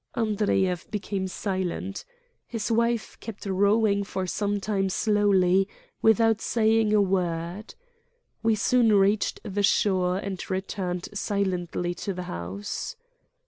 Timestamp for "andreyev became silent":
0.17-2.05